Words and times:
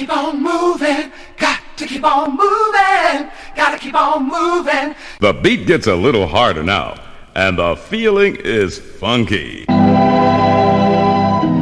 keep 0.00 0.16
on 0.16 0.42
moving. 0.42 1.12
Got 1.36 1.60
to 1.76 1.86
keep 1.86 2.04
on 2.04 2.30
moving. 2.30 3.30
Gotta 3.54 3.78
keep 3.78 3.94
on 3.94 4.28
moving. 4.28 4.94
The 5.20 5.34
beat 5.34 5.66
gets 5.66 5.86
a 5.86 5.94
little 5.94 6.26
harder 6.26 6.62
now, 6.62 6.98
and 7.34 7.58
the 7.58 7.76
feeling 7.76 8.36
is 8.36 8.78
funky. 8.78 9.66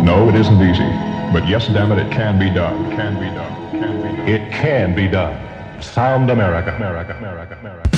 No, 0.06 0.28
it 0.28 0.36
isn't 0.36 0.62
easy. 0.62 0.88
But 1.32 1.48
yes, 1.48 1.66
damn 1.66 1.90
it, 1.90 1.98
it 1.98 2.12
can 2.12 2.38
be 2.38 2.48
done. 2.50 2.90
Can 2.92 3.14
be 3.14 3.26
done. 3.26 3.70
Can 3.72 4.02
be 4.02 4.16
done. 4.16 4.28
It 4.28 4.52
can 4.52 4.94
be 4.94 5.08
done. 5.08 5.82
Sound 5.82 6.30
America, 6.30 6.74
America, 6.76 7.16
America, 7.18 7.58
America. 7.60 7.97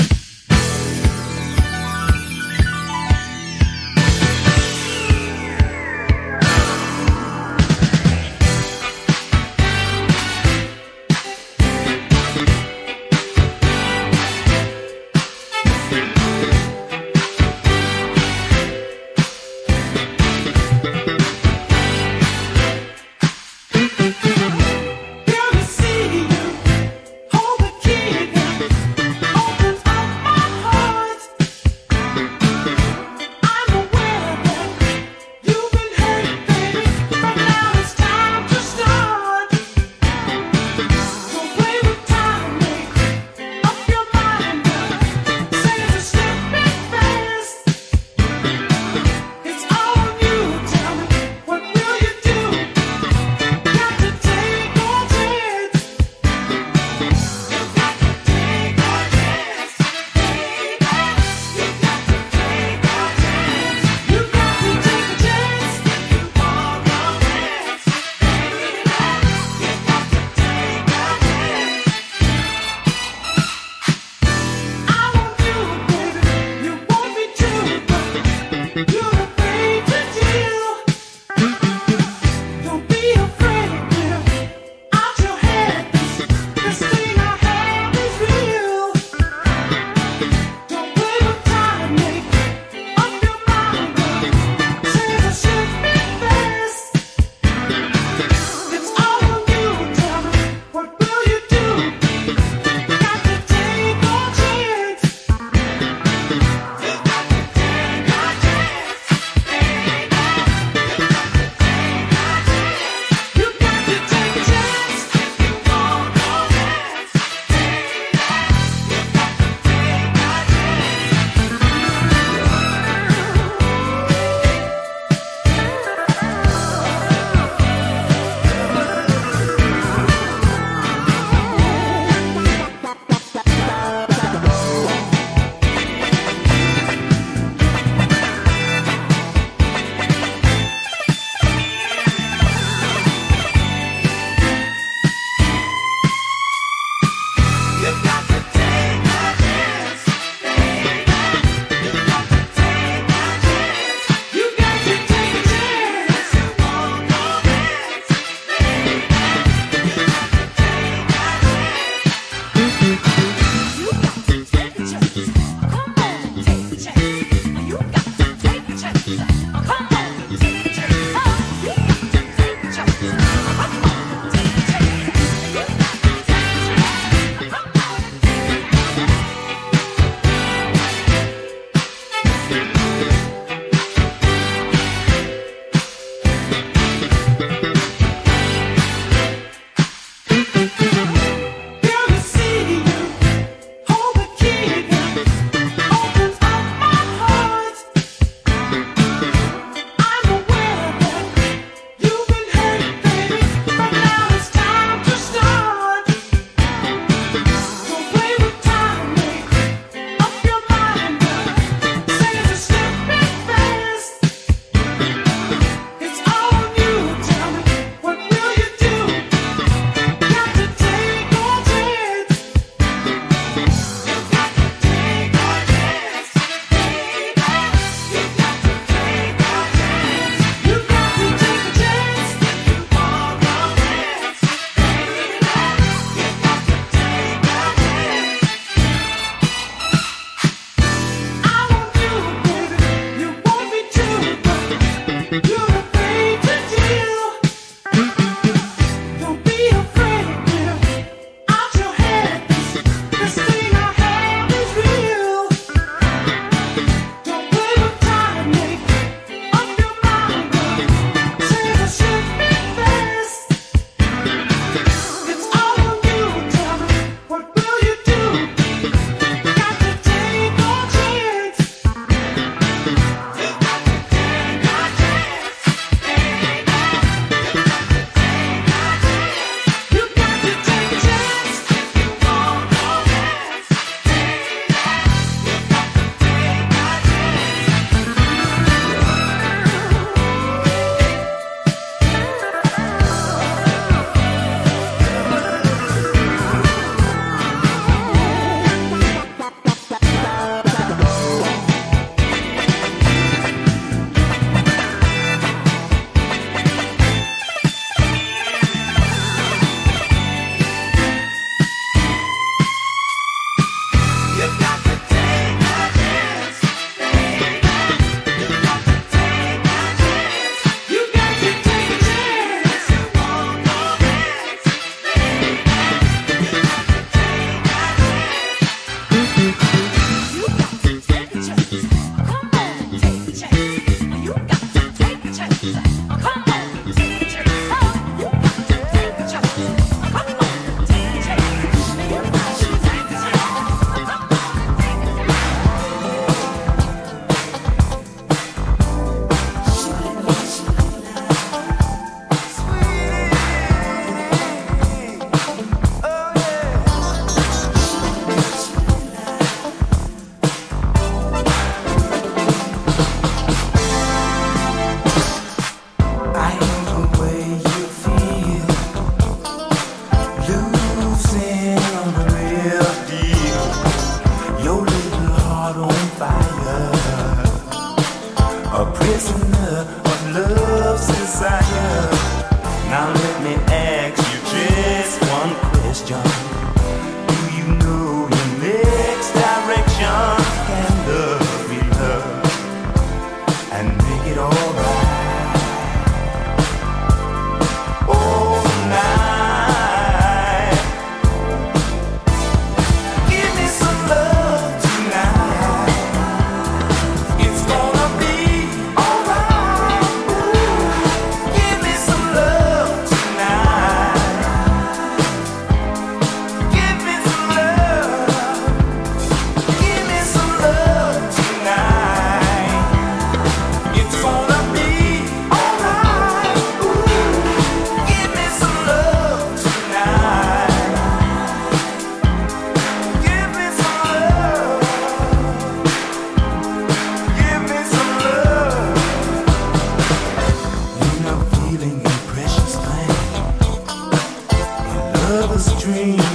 leaving 441.70 442.00
a 442.00 442.11
precious 442.26 442.75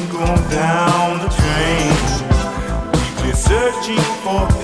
going 0.10 0.50
down 0.50 1.20
the 1.20 1.30
drain. 1.36 1.96
Searching 3.36 4.00
for. 4.24 4.55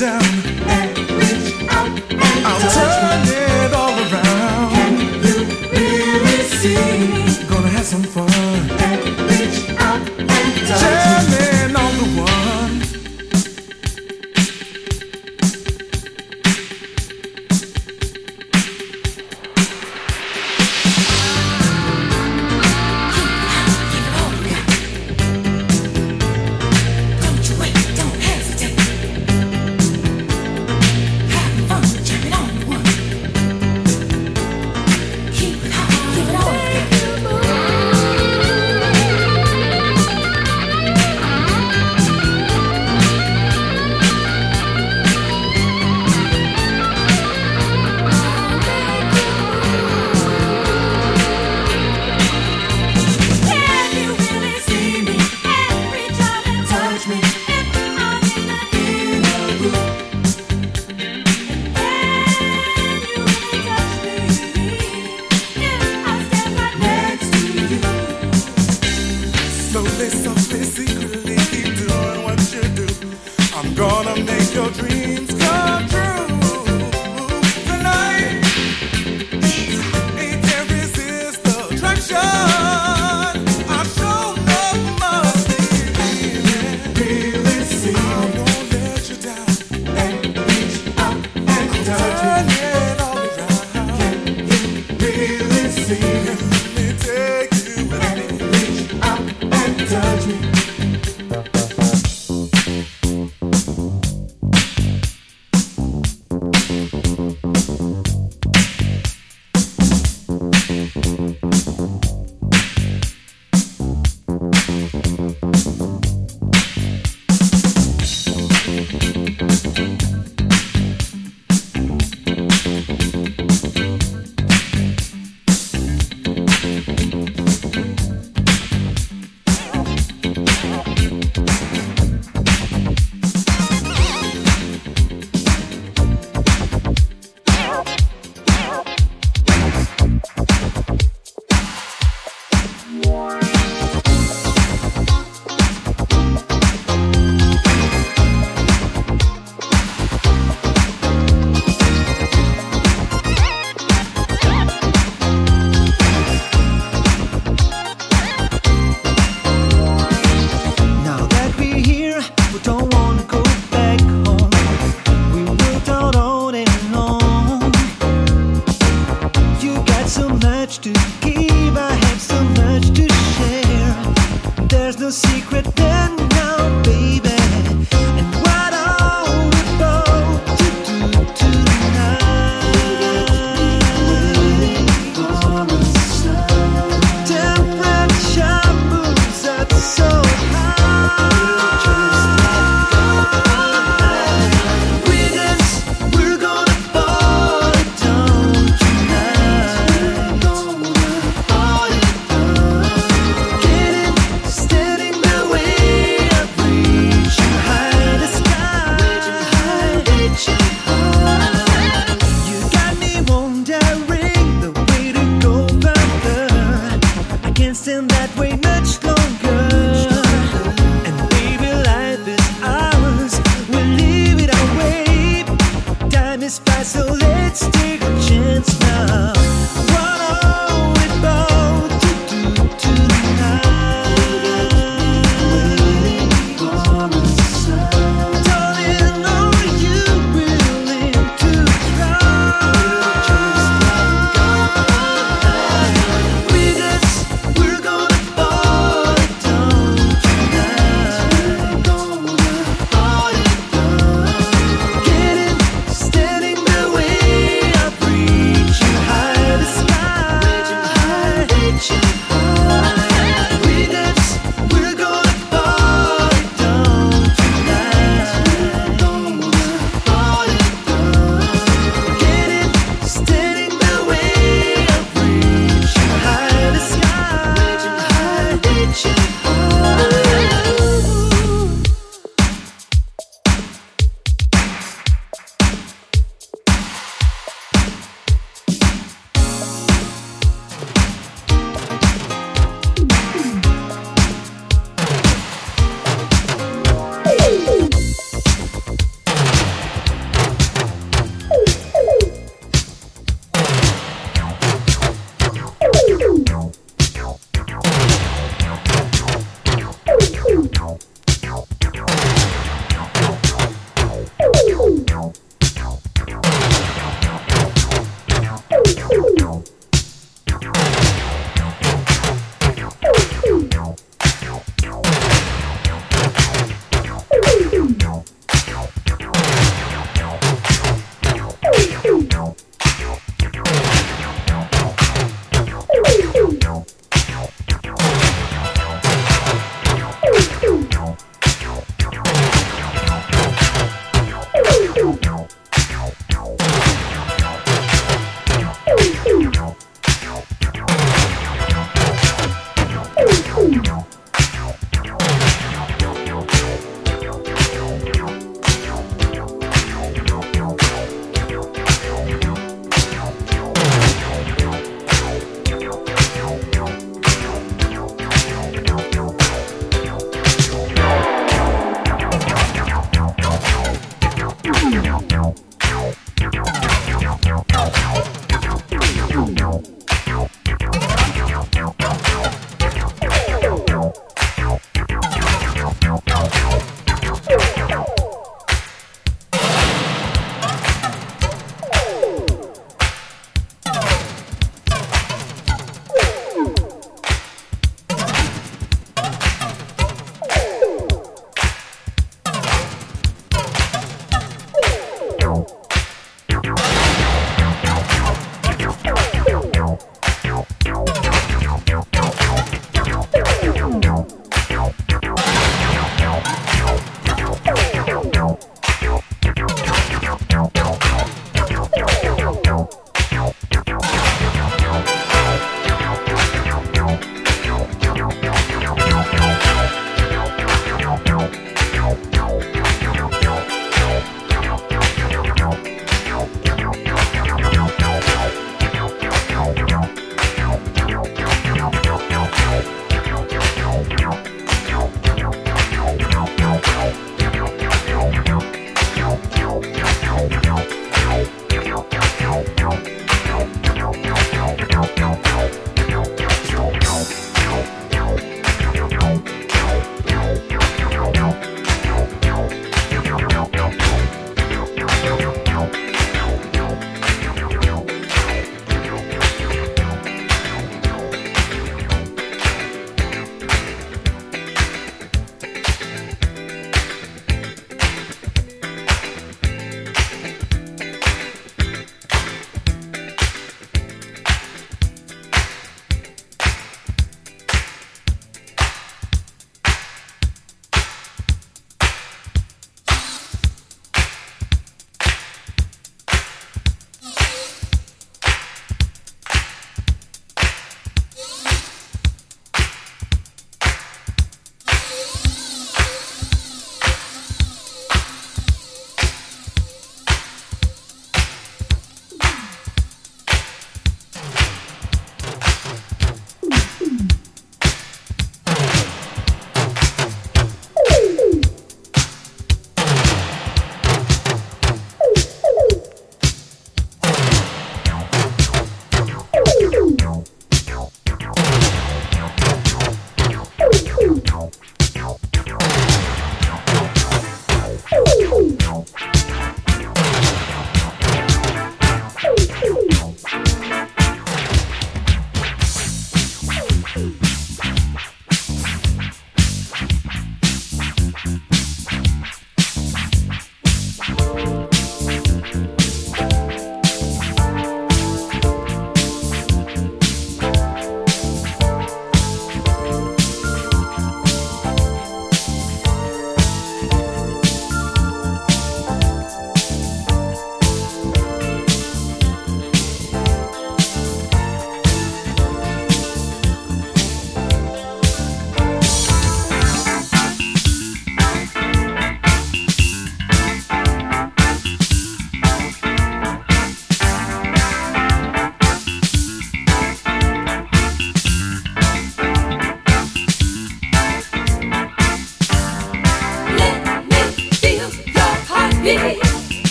Really 0.00 0.33